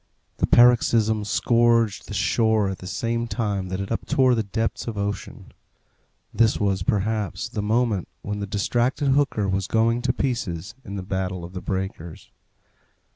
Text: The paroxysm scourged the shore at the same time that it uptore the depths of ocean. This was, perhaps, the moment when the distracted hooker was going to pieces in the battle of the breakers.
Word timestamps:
The 0.37 0.47
paroxysm 0.47 1.23
scourged 1.25 2.07
the 2.07 2.15
shore 2.15 2.69
at 2.69 2.79
the 2.79 2.87
same 2.87 3.27
time 3.27 3.69
that 3.69 3.79
it 3.79 3.89
uptore 3.91 4.33
the 4.35 4.41
depths 4.41 4.87
of 4.87 4.97
ocean. 4.97 5.51
This 6.33 6.59
was, 6.59 6.81
perhaps, 6.81 7.47
the 7.47 7.61
moment 7.61 8.07
when 8.23 8.39
the 8.39 8.47
distracted 8.47 9.09
hooker 9.09 9.47
was 9.47 9.67
going 9.67 10.01
to 10.01 10.11
pieces 10.11 10.73
in 10.83 10.95
the 10.95 11.03
battle 11.03 11.45
of 11.45 11.53
the 11.53 11.61
breakers. 11.61 12.31